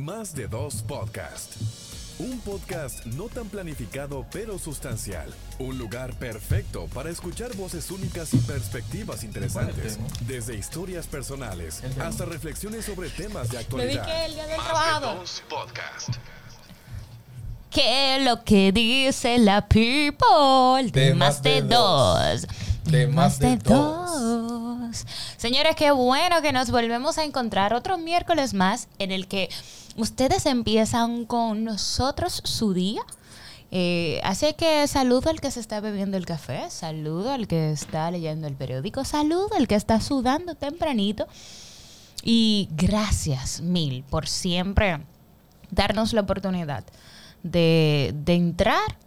[0.00, 1.56] Más de dos podcast.
[2.18, 5.28] Un podcast no tan planificado pero sustancial.
[5.58, 9.98] Un lugar perfecto para escuchar voces únicas y perspectivas interesantes.
[10.26, 14.06] Desde historias personales hasta reflexiones sobre temas de actualidad.
[14.06, 16.08] que el día del Más de dos podcast.
[17.70, 20.90] ¿Qué es lo que dice la people?
[20.92, 22.46] De, De más de dos.
[22.84, 25.04] De más de dos.
[25.36, 29.50] Señores, qué bueno que nos volvemos a encontrar otro miércoles más en el que
[30.00, 33.02] ustedes empiezan con nosotros su día.
[33.72, 38.10] Eh, así que saludo al que se está bebiendo el café, saludo al que está
[38.10, 41.26] leyendo el periódico, saludo al que está sudando tempranito.
[42.22, 45.00] Y gracias mil por siempre
[45.70, 46.84] darnos la oportunidad
[47.42, 48.98] de, de entrar,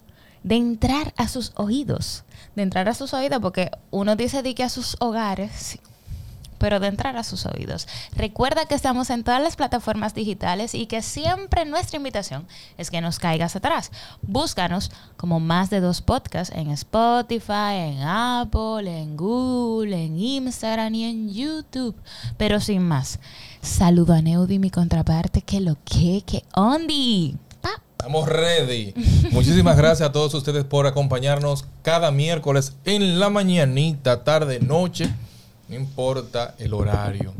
[0.43, 2.23] de entrar a sus oídos,
[2.55, 5.77] de entrar a sus oídos, porque uno dice de que a sus hogares,
[6.63, 7.89] pero de entrar a sus oídos.
[8.15, 13.01] Recuerda que estamos en todas las plataformas digitales y que siempre nuestra invitación es que
[13.01, 13.91] nos caigas atrás.
[14.21, 21.03] Búscanos como más de dos podcasts en Spotify, en Apple, en Google, en Instagram y
[21.03, 21.97] en YouTube.
[22.37, 23.19] Pero sin más,
[23.61, 27.35] saludo a Neudi, mi contraparte, que lo que, que ondi.
[27.97, 28.93] Estamos ready.
[29.31, 35.13] Muchísimas gracias a todos ustedes por acompañarnos cada miércoles en la mañanita, tarde, noche.
[35.73, 37.33] Importa el horario.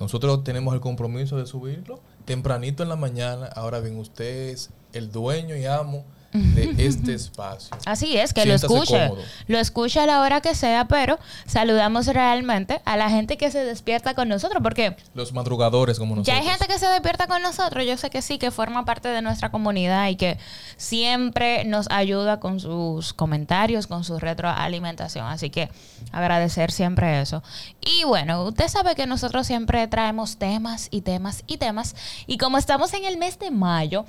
[0.00, 3.46] Nosotros tenemos el compromiso de subirlo tempranito en la mañana.
[3.46, 7.76] Ahora bien, usted es el dueño y amo de este espacio.
[7.86, 9.08] Así es, que lo escuche.
[9.08, 9.22] cómodo.
[9.46, 13.64] Lo escuche a la hora que sea, pero saludamos realmente a la gente que se
[13.64, 16.34] despierta con nosotros, porque Los madrugadores como nosotros.
[16.34, 19.08] ya hay gente que se despierta con nosotros, yo sé que sí, que forma parte
[19.08, 20.38] de nuestra comunidad y que
[20.76, 25.26] siempre nos ayuda con sus comentarios, con su retroalimentación.
[25.26, 25.70] Así que
[26.12, 27.42] agradecer siempre eso.
[27.80, 31.94] Y bueno, usted sabe que nosotros siempre traemos temas y temas y temas.
[32.26, 34.04] Y como estamos en el mes de mayo,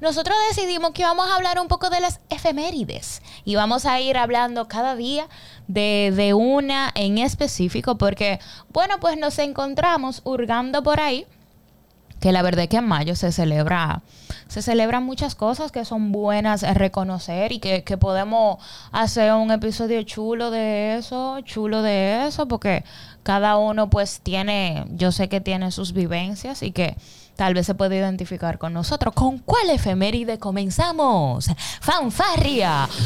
[0.00, 3.22] nosotros decidimos que vamos a hablar un poco de las efemérides.
[3.44, 5.28] Y vamos a ir hablando cada día
[5.68, 8.40] de, de una en específico, porque,
[8.72, 11.26] bueno, pues nos encontramos hurgando por ahí
[12.20, 14.02] que la verdad es que en mayo se celebra
[14.46, 18.58] se celebran muchas cosas que son buenas a reconocer y que, que podemos
[18.92, 22.84] hacer un episodio chulo de eso, chulo de eso, porque
[23.22, 26.96] cada uno pues tiene, yo sé que tiene sus vivencias y que
[27.36, 29.14] tal vez se puede identificar con nosotros.
[29.14, 31.46] ¿Con cuál efeméride comenzamos?
[31.80, 32.88] ¡Fanfarria!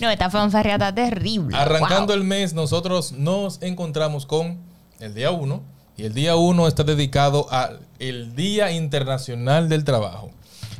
[0.00, 1.56] no, esta fanfarria está terrible.
[1.56, 2.16] Arrancando Wow.
[2.16, 4.58] el mes, nosotros nos encontramos con
[5.00, 5.62] el día 1
[5.96, 10.30] y el día 1 está dedicado al el Día Internacional del Trabajo.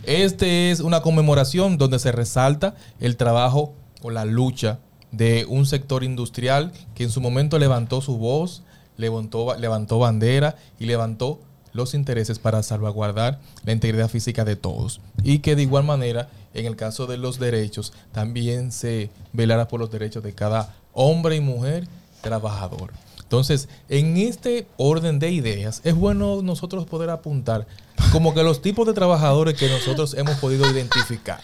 [0.05, 4.79] Este es una conmemoración donde se resalta el trabajo o la lucha
[5.13, 8.63] de un sector industrial que en su momento levantó su voz,
[8.97, 11.41] levantó, levantó bandera y levantó
[11.73, 15.01] los intereses para salvaguardar la integridad física de todos.
[15.23, 19.81] Y que de igual manera, en el caso de los derechos, también se velara por
[19.81, 21.87] los derechos de cada hombre y mujer
[22.21, 22.93] trabajador.
[23.23, 27.67] Entonces, en este orden de ideas, es bueno nosotros poder apuntar
[28.11, 31.41] como que los tipos de trabajadores que nosotros hemos podido identificar.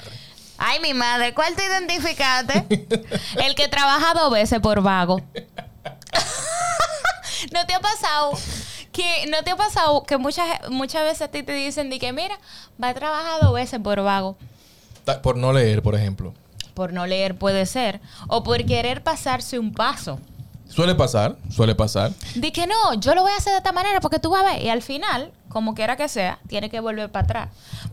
[0.59, 2.67] Ay, mi madre, ¿cuál te identificaste?
[3.44, 5.21] El que trabaja dos veces por vago.
[7.53, 8.33] ¿No te ha pasado
[8.93, 12.12] que no te ha pasado que muchas muchas veces a ti te dicen de que
[12.12, 12.39] mira,
[12.83, 14.37] va a trabajar dos veces por vago?
[15.22, 16.34] Por no leer, por ejemplo.
[16.75, 20.19] Por no leer puede ser o por querer pasarse un paso.
[20.69, 22.12] Suele pasar, suele pasar.
[22.34, 24.53] De que no, yo lo voy a hacer de esta manera porque tú vas a
[24.53, 24.62] ver.
[24.62, 27.49] Y al final, como quiera que sea, tiene que volver para atrás.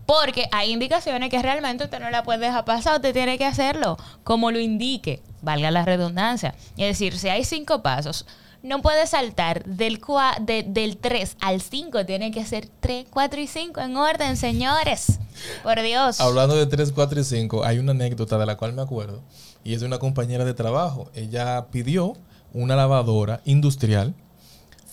[0.05, 3.95] Porque hay indicaciones que realmente usted no la puede dejar pasar, usted tiene que hacerlo
[4.25, 6.55] como lo indique, valga la redundancia.
[6.75, 8.25] Es decir, si hay cinco pasos,
[8.63, 13.39] no puede saltar del, cua- de- del 3 al 5, tiene que ser 3, 4
[13.39, 15.19] y 5 en orden, señores.
[15.63, 16.19] Por Dios.
[16.19, 19.21] Hablando de 3, 4 y 5, hay una anécdota de la cual me acuerdo.
[19.63, 21.09] Y es de una compañera de trabajo.
[21.15, 22.17] Ella pidió
[22.53, 24.13] una lavadora industrial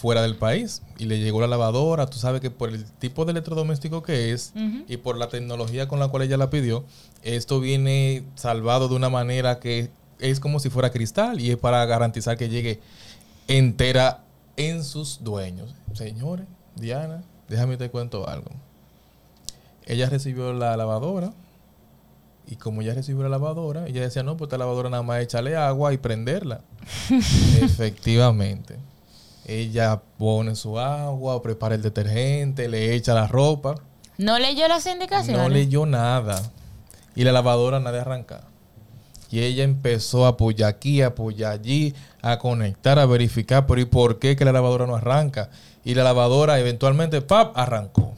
[0.01, 0.81] fuera del país.
[0.99, 2.07] Y le llegó la lavadora.
[2.07, 4.55] Tú sabes que por el tipo de electrodoméstico que es
[4.89, 6.85] y por la tecnología con la cual ella la pidió,
[7.23, 11.85] esto viene salvado de una manera que es como si fuera cristal y es para
[11.85, 12.81] garantizar que llegue
[13.47, 14.25] entera
[14.57, 15.75] en sus dueños.
[15.93, 16.47] Señores,
[16.77, 18.51] Diana, déjame te cuento algo.
[19.85, 21.35] Ella recibió la lavadora
[22.47, 25.57] y como ella recibió la lavadora, ella decía, no, pues esta lavadora nada más echarle
[25.57, 26.63] agua y prenderla.
[27.61, 28.77] Efectivamente.
[29.51, 33.75] Ella pone su agua, prepara el detergente, le echa la ropa.
[34.19, 35.43] ¿No leyó las indicaciones?
[35.43, 36.41] No leyó nada.
[37.15, 38.45] Y la lavadora nada de arrancar.
[39.31, 43.85] Y ella empezó a apoyar aquí, a apoyar allí, a conectar, a verificar, pero ¿y
[43.85, 45.51] por qué que la lavadora no arranca?
[45.85, 48.15] y la lavadora eventualmente, ¡pap!, arrancó.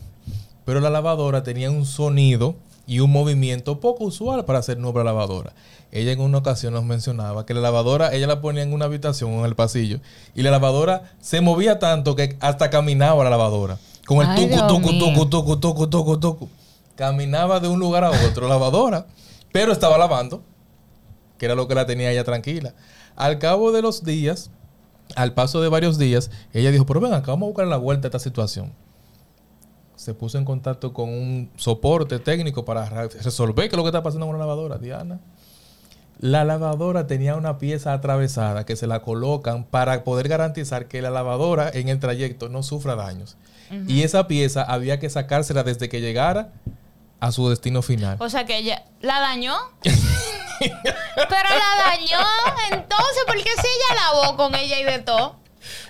[0.65, 2.57] Pero la lavadora tenía un sonido
[2.93, 5.55] y un movimiento poco usual para ser nueva lavadora.
[5.93, 9.31] Ella en una ocasión nos mencionaba que la lavadora, ella la ponía en una habitación
[9.31, 10.01] en el pasillo
[10.35, 13.79] y la lavadora se movía tanto que hasta caminaba la lavadora.
[14.07, 16.49] Con el Ay, tucu, tucu, tucu, tucu, tucu, tucu, tucu.
[16.95, 19.07] Caminaba de un lugar a otro lavadora,
[19.53, 20.43] pero estaba lavando,
[21.39, 22.75] que era lo que la tenía ella tranquila.
[23.17, 24.51] Al cabo de los días,
[25.17, 28.09] al paso de varios días, ella dijo, pero ven acá, vamos a buscar la vuelta
[28.09, 28.71] a esta situación.
[30.03, 33.91] Se puso en contacto con un soporte técnico para re- resolver qué es lo que
[33.91, 35.21] está pasando con la lavadora, Diana.
[36.19, 41.11] La lavadora tenía una pieza atravesada que se la colocan para poder garantizar que la
[41.11, 43.37] lavadora en el trayecto no sufra daños.
[43.87, 46.51] Y esa pieza había que sacársela desde que llegara
[47.21, 48.17] a su destino final.
[48.21, 49.55] O sea que ella la dañó.
[49.83, 52.27] Pero la dañó.
[52.73, 55.37] Entonces, ¿por qué si ella lavó con ella y de todo?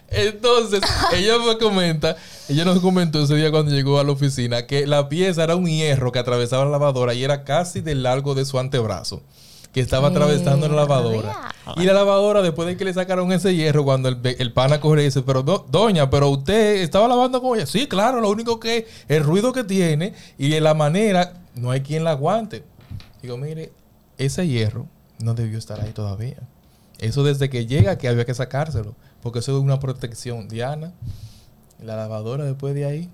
[0.09, 0.83] Entonces,
[1.15, 2.17] ella me comenta,
[2.49, 5.67] ella nos comentó ese día cuando llegó a la oficina que la pieza era un
[5.67, 9.23] hierro que atravesaba la lavadora y era casi del largo de su antebrazo,
[9.73, 11.55] que estaba atravesando la lavadora.
[11.77, 15.03] Y la lavadora, después de que le sacaron ese hierro, cuando el, el pana corre
[15.03, 17.67] y dice, pero do- doña, pero usted estaba lavando con ella.
[17.67, 21.81] Sí, claro, lo único que el ruido que tiene y de la manera, no hay
[21.81, 22.65] quien la aguante.
[23.23, 23.73] Digo, mire,
[24.19, 24.87] ese hierro
[25.21, 26.37] no debió estar ahí todavía.
[26.99, 28.95] Eso desde que llega que había que sacárselo.
[29.23, 30.49] Porque eso es una protección.
[30.49, 30.93] Diana,
[31.83, 33.11] la lavadora después de ahí,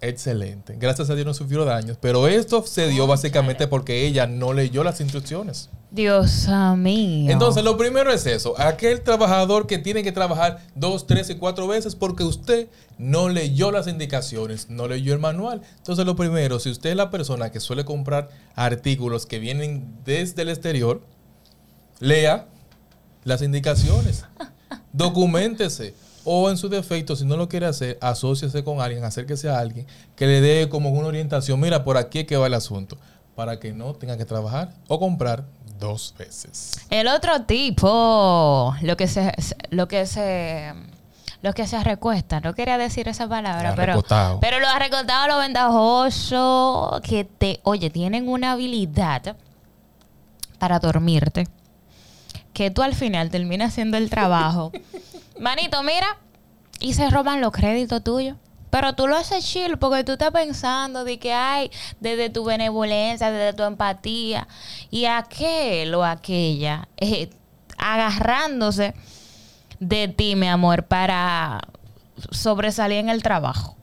[0.00, 0.76] excelente.
[0.78, 1.96] Gracias a Dios no sufrió daños.
[2.00, 5.70] Pero esto se dio básicamente porque ella no leyó las instrucciones.
[5.92, 7.30] Dios mío.
[7.30, 8.58] Entonces, lo primero es eso.
[8.58, 12.68] Aquel trabajador que tiene que trabajar dos, tres y cuatro veces porque usted
[12.98, 15.60] no leyó las indicaciones, no leyó el manual.
[15.76, 20.42] Entonces, lo primero, si usted es la persona que suele comprar artículos que vienen desde
[20.42, 21.02] el exterior,
[22.00, 22.48] lea
[23.24, 24.24] las indicaciones.
[24.92, 25.94] Documentese.
[26.24, 29.86] O en su defecto, si no lo quiere hacer, asóciese con alguien, acérquese a alguien
[30.16, 31.58] que le dé como una orientación.
[31.60, 32.96] Mira, por aquí es que va el asunto.
[33.34, 35.44] Para que no tenga que trabajar o comprar
[35.78, 36.72] dos veces.
[36.90, 39.32] El otro tipo, lo que se,
[39.70, 40.72] lo que se,
[41.40, 44.38] lo que se recuesta, no quería decir esa palabra, pero, Arrecotado.
[44.40, 49.36] pero los arrecotados, los ventajosos, que te, oye, tienen una habilidad
[50.58, 51.48] para dormirte,
[52.52, 54.72] que tú al final terminas haciendo el trabajo.
[55.40, 56.18] Manito, mira,
[56.80, 58.36] y se roban los créditos tuyos.
[58.70, 61.70] Pero tú lo haces chill porque tú estás pensando de que hay
[62.00, 64.48] desde tu benevolencia, desde tu empatía
[64.90, 67.28] y aquel o aquella eh,
[67.76, 68.94] agarrándose
[69.78, 71.60] de ti, mi amor, para
[72.30, 73.76] sobresalir en el trabajo.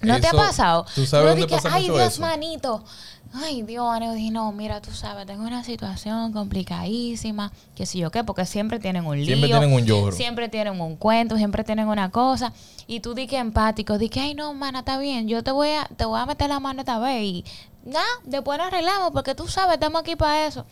[0.00, 0.86] ¿No te ha pasado?
[0.94, 2.22] ¿tú sabes dónde que, pasa Ay, mucho Dios, eso?
[2.22, 2.84] manito.
[3.32, 8.24] Ay, Dios, Aneudi, no, mira, tú sabes, tengo una situación complicadísima, que si yo qué,
[8.24, 9.26] porque siempre tienen un lío.
[9.26, 10.12] Siempre tienen un lloro.
[10.16, 12.54] Siempre tienen un cuento, siempre tienen una cosa.
[12.86, 15.68] Y tú di que empático, di que, ay, no, mana, está bien, yo te voy
[15.68, 17.44] a, te voy a meter la mano esta vez y
[17.84, 20.64] nada, después nos arreglamos, porque tú sabes, estamos aquí para eso.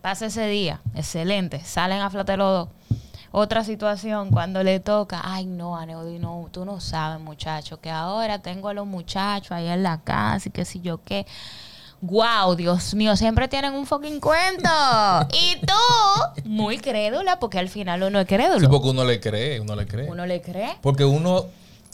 [0.00, 2.96] Pasa ese día, excelente, salen a flote los dos.
[3.32, 8.38] Otra situación, cuando le toca, ay no, Aneudi, no, tú no sabes, muchacho, que ahora
[8.38, 11.26] tengo a los muchachos ahí en la casa y que si yo qué.
[12.00, 14.68] Wow, Dios mío, siempre tienen un fucking cuento.
[15.32, 18.60] y tú, muy crédula, porque al final uno es crédulo.
[18.60, 20.10] Sí, porque uno le cree, uno le cree.
[20.10, 20.76] Uno le cree.
[20.82, 21.46] Porque uno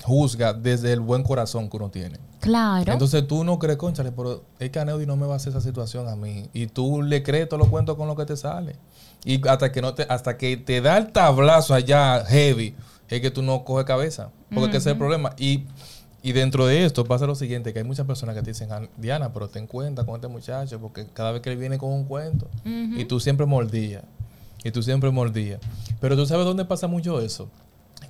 [0.03, 2.19] juzga desde el buen corazón que uno tiene.
[2.41, 2.93] Claro.
[2.93, 5.61] Entonces tú no crees, conchale, pero es que Aneudi no me va a hacer esa
[5.61, 6.49] situación a mí.
[6.53, 8.77] Y tú le crees todos los cuentos con lo que te sale.
[9.25, 12.75] Y hasta que no te, hasta que te da el tablazo allá heavy,
[13.09, 14.31] es que tú no coges cabeza.
[14.49, 15.35] Porque es que ese es el problema.
[15.39, 15.65] Y,
[16.23, 18.83] y dentro de esto pasa lo siguiente, que hay muchas personas que te dicen, "Ah,
[18.97, 22.05] Diana, pero ten cuenta con este muchacho, porque cada vez que él viene con un
[22.05, 24.05] cuento, y tú siempre mordías.
[24.65, 25.61] Y tú siempre mordías.
[26.01, 27.49] Pero tú sabes dónde pasa mucho eso.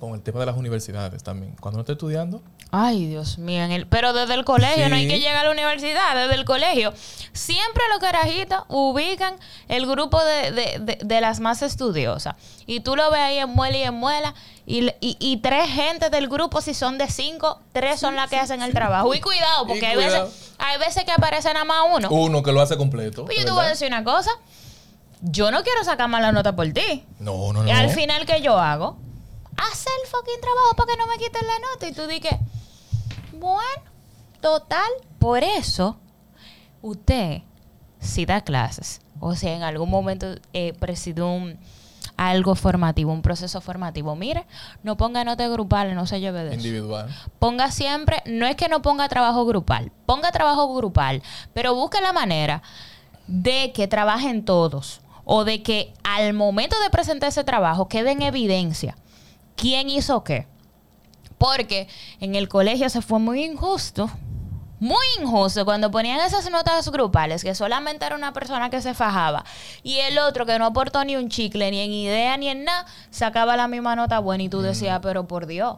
[0.03, 1.55] Con el tema de las universidades también.
[1.61, 2.41] Cuando uno está estudiando,
[2.71, 3.63] Ay, Dios mío.
[3.63, 6.43] en el- pero desde el colegio, no hay que llegar a la universidad, desde el
[6.43, 6.93] colegio.
[7.31, 9.35] Siempre los carajitos ubican
[9.69, 12.35] el grupo de, de- de- de las más estudiosas.
[12.65, 14.33] Y tú lo ves ahí en muela y en muela.
[14.65, 18.35] Y, y- y tres gente del grupo, si son de cinco, tres son las que
[18.37, 19.13] hacen el trabajo.
[19.15, 20.25] Y cuidado, porque Y hay, cuidado.
[20.25, 22.09] Veces, hay veces que aparece nada más uno.
[22.11, 23.23] uno que lo hace completo.
[23.23, 24.31] Pues yo ¿de te voy a decir una cosa.
[25.21, 27.05] Yo no quiero sacar mala nota por ti.
[27.19, 27.67] No, no, no.
[27.69, 28.97] Y al final, ¿qué yo hago?
[29.57, 31.87] Hacer el fucking trabajo para que no me quiten la nota.
[31.87, 32.37] Y tú di que,
[33.33, 33.83] bueno,
[34.41, 34.89] total.
[35.19, 35.97] Por eso,
[36.81, 37.41] usted,
[37.99, 41.57] si da clases, o si en algún momento eh, presidió un,
[42.17, 44.45] algo formativo, un proceso formativo, mire,
[44.83, 47.07] no ponga notas grupales, no se lleve de eso Individual.
[47.39, 52.13] ponga siempre, no es que no ponga trabajo grupal, ponga trabajo grupal, pero busque la
[52.13, 52.61] manera
[53.27, 58.21] de que trabajen todos o de que al momento de presentar ese trabajo quede en
[58.21, 58.97] evidencia
[59.55, 60.47] quién hizo qué.
[61.37, 61.87] Porque
[62.19, 64.09] en el colegio se fue muy injusto
[64.83, 69.45] muy injusto cuando ponían esas notas grupales que solamente era una persona que se fajaba
[69.81, 72.85] y el otro que no aportó ni un chicle, ni en idea, ni en nada,
[73.09, 75.77] sacaba la misma nota buena y tú decías, pero por Dios.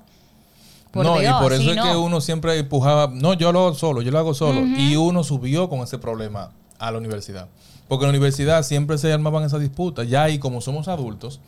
[0.92, 4.10] no, y por eso es que uno siempre empujaba, no, yo lo hago solo, yo
[4.10, 4.62] lo hago solo.
[4.62, 7.48] Y uno subió con ese problema a la universidad.
[7.88, 10.08] Porque en la universidad siempre se armaban esas disputas.
[10.08, 11.40] Ya y como somos adultos,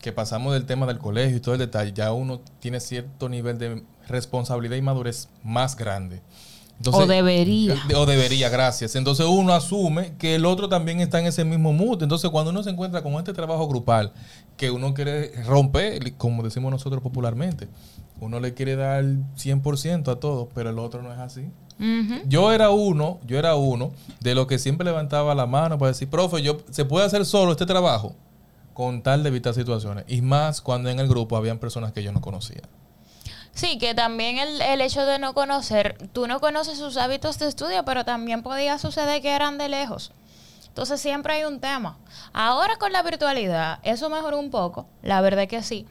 [0.00, 3.58] que pasamos del tema del colegio y todo el detalle, ya uno tiene cierto nivel
[3.58, 6.22] de responsabilidad y madurez más grande.
[6.90, 7.74] o debería.
[7.88, 8.96] Eh, o debería, gracias.
[8.96, 12.02] Entonces uno asume que el otro también está en ese mismo mood.
[12.02, 14.12] Entonces cuando uno se encuentra con este trabajo grupal
[14.56, 17.68] que uno quiere romper, como decimos nosotros popularmente,
[18.20, 21.50] uno le quiere dar 100% a todo, pero el otro no es así.
[22.26, 26.10] Yo era uno, yo era uno de los que siempre levantaba la mano para decir,
[26.10, 28.14] profe, yo, ¿se puede hacer solo este trabajo?
[28.74, 30.04] Con tal de evitar situaciones.
[30.08, 32.62] Y más cuando en el grupo habían personas que yo no conocía.
[33.52, 37.48] Sí, que también el, el, hecho de no conocer, tú no conoces sus hábitos de
[37.48, 40.12] estudio, pero también podía suceder que eran de lejos.
[40.70, 41.98] Entonces siempre hay un tema.
[42.32, 45.86] Ahora con la virtualidad, eso mejoró un poco, la verdad que sí.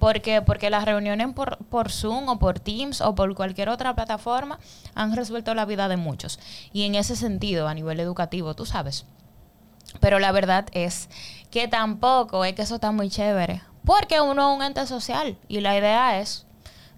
[0.00, 4.58] Porque, porque las reuniones por, por Zoom o por Teams o por cualquier otra plataforma
[4.94, 6.40] han resuelto la vida de muchos.
[6.72, 9.06] Y en ese sentido, a nivel educativo, tú sabes.
[10.00, 11.08] Pero la verdad es
[11.50, 13.62] que tampoco es que eso está muy chévere.
[13.84, 16.46] Porque uno es un ente social y la idea es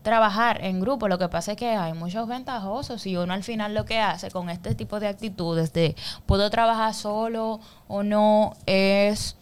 [0.03, 1.09] trabajar en grupo.
[1.09, 4.31] Lo que pasa es que hay muchos ventajosos y uno al final lo que hace
[4.31, 9.37] con este tipo de actitudes de puedo trabajar solo o no es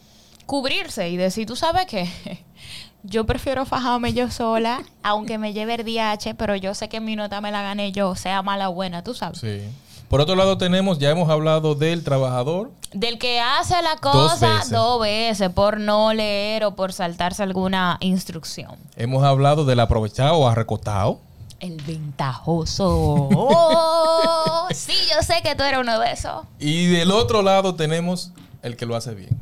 [0.47, 2.09] cubrirse y decir, tú sabes que
[3.03, 7.15] yo prefiero fajarme yo sola, aunque me lleve el DH, pero yo sé que mi
[7.15, 9.39] nota me la gané yo, sea mala o buena, tú sabes.
[9.39, 9.61] Sí.
[10.09, 12.71] Por otro lado tenemos, ya hemos hablado del trabajador.
[12.93, 15.51] Del que hace la cosa dos veces.
[15.51, 18.77] por no leer o por saltarse alguna instrucción.
[18.97, 21.19] Hemos hablado del aprovechado o arrecotado.
[21.59, 23.29] El ventajoso.
[23.35, 26.45] Oh, sí, yo sé que tú eres uno de esos.
[26.59, 28.31] Y del otro lado tenemos
[28.63, 29.37] el que lo hace bien.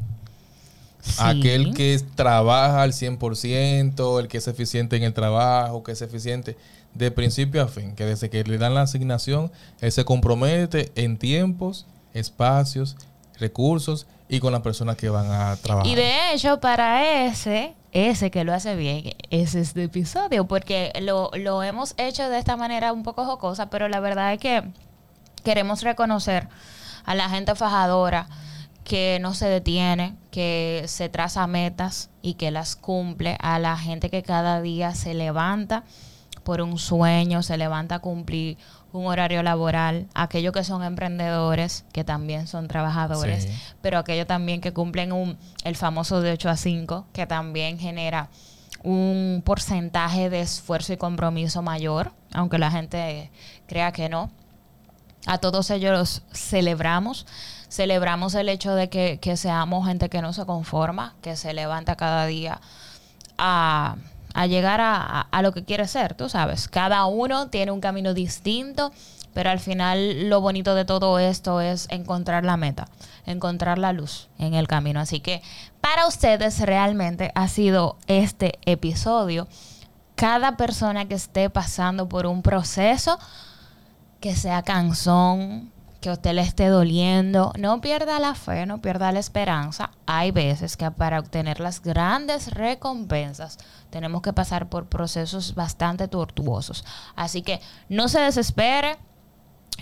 [1.18, 6.56] Aquel que trabaja al 100%, el que es eficiente en el trabajo, que es eficiente
[6.94, 11.16] de principio a fin, que desde que le dan la asignación, él se compromete en
[11.16, 12.96] tiempos, espacios,
[13.38, 15.90] recursos y con las personas que van a trabajar.
[15.90, 21.30] Y de hecho, para ese, ese que lo hace bien, es este episodio, porque lo,
[21.34, 24.62] lo hemos hecho de esta manera un poco jocosa, pero la verdad es que
[25.42, 26.48] queremos reconocer
[27.04, 28.28] a la gente fajadora
[28.84, 34.10] que no se detiene, que se traza metas y que las cumple, a la gente
[34.10, 35.84] que cada día se levanta
[36.42, 38.58] por un sueño, se levanta a cumplir
[38.92, 43.48] un horario laboral, aquellos que son emprendedores, que también son trabajadores,
[43.80, 48.28] pero aquellos también que cumplen un, el famoso de 8 a 5, que también genera
[48.82, 53.30] un porcentaje de esfuerzo y compromiso mayor, aunque la gente
[53.66, 54.30] crea que no.
[55.26, 57.26] A todos ellos celebramos,
[57.72, 61.96] celebramos el hecho de que, que seamos gente que no se conforma, que se levanta
[61.96, 62.60] cada día
[63.38, 63.96] a
[64.34, 66.68] a llegar a, lo que quiere ser, tú sabes.
[66.68, 68.92] Cada uno tiene un camino distinto,
[69.34, 72.88] pero al final lo bonito de todo esto es encontrar la meta,
[73.26, 75.00] encontrar la luz en el camino.
[75.00, 75.42] Así que
[75.80, 79.48] para ustedes realmente ha sido este episodio.
[80.14, 83.18] Cada persona que esté pasando por un proceso,
[84.20, 85.71] que sea cansón,
[86.02, 89.92] que usted le esté doliendo, no pierda la fe, no pierda la esperanza.
[90.04, 93.56] Hay veces que para obtener las grandes recompensas
[93.88, 96.84] tenemos que pasar por procesos bastante tortuosos.
[97.14, 98.98] Así que no se desespere,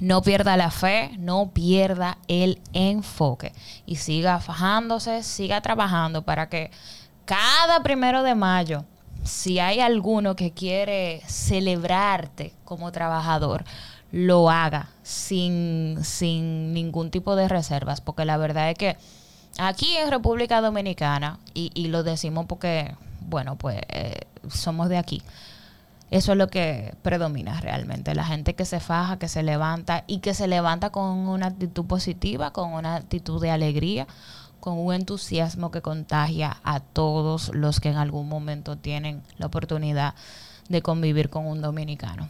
[0.01, 3.55] no pierda la fe, no pierda el enfoque
[3.87, 6.71] y siga fajándose, siga trabajando para que
[7.25, 8.85] cada primero de mayo,
[9.25, 13.65] si hay alguno que quiere celebrarte como trabajador,
[14.13, 18.97] lo haga sin, sin ningún tipo de reservas, porque la verdad es que
[19.59, 25.23] aquí en República Dominicana, y, y lo decimos porque, bueno, pues eh, somos de aquí,
[26.11, 30.19] eso es lo que predomina realmente, la gente que se faja, que se levanta y
[30.19, 34.09] que se levanta con una actitud positiva, con una actitud de alegría,
[34.59, 40.15] con un entusiasmo que contagia a todos los que en algún momento tienen la oportunidad
[40.69, 42.29] de convivir con un dominicano.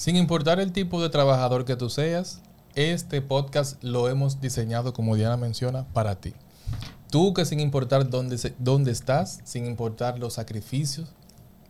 [0.00, 2.40] Sin importar el tipo de trabajador que tú seas,
[2.74, 6.32] este podcast lo hemos diseñado, como Diana menciona, para ti.
[7.10, 11.10] Tú que sin importar dónde, dónde estás, sin importar los sacrificios,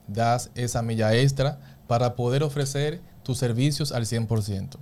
[0.06, 1.58] das esa milla extra
[1.88, 4.76] para poder ofrecer tus servicios al 100%.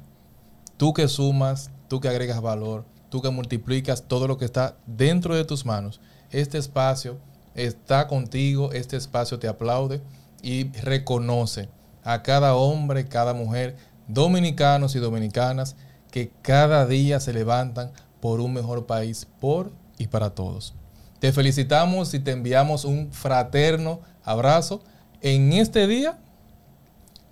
[0.77, 5.35] Tú que sumas, tú que agregas valor, tú que multiplicas todo lo que está dentro
[5.35, 6.03] de tus manos.
[6.31, 7.17] Este espacio
[7.55, 10.03] está contigo, este espacio te aplaude
[10.43, 11.71] y reconoce
[12.05, 13.77] a cada hombre, cada mujer,
[14.07, 15.77] dominicanos y dominicanas
[16.11, 17.91] que cada día se levantan
[18.21, 20.75] por un mejor país por y para todos.
[21.21, 24.83] Te felicitamos y te enviamos un fraterno abrazo
[25.21, 26.19] en este día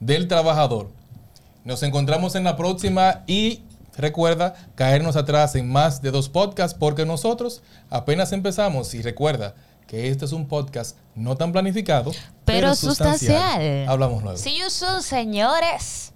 [0.01, 0.89] del trabajador.
[1.65, 3.63] Nos encontramos en la próxima y
[3.97, 9.55] recuerda caernos atrás en más de dos podcasts porque nosotros apenas empezamos y recuerda
[9.87, 12.13] que este es un podcast no tan planificado,
[12.45, 13.89] pero, sustancial.
[13.89, 14.39] Hablamos luego.
[14.39, 16.13] See you soon, señores.